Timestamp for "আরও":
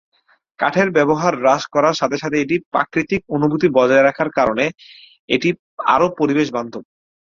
5.93-6.07